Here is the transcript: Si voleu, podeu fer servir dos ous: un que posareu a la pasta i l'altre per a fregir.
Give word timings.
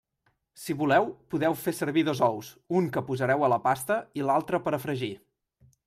Si 0.61 0.75
voleu, 0.79 1.09
podeu 1.33 1.57
fer 1.65 1.73
servir 1.81 2.03
dos 2.07 2.23
ous: 2.29 2.49
un 2.81 2.89
que 2.97 3.05
posareu 3.11 3.47
a 3.49 3.51
la 3.55 3.63
pasta 3.69 3.99
i 4.23 4.27
l'altre 4.31 4.63
per 4.69 4.75
a 4.79 4.83
fregir. 4.89 5.13